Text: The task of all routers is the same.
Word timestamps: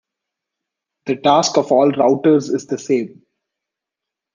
The 1.05 1.17
task 1.17 1.59
of 1.59 1.71
all 1.71 1.91
routers 1.91 2.51
is 2.51 2.65
the 2.65 2.79
same. 2.79 3.21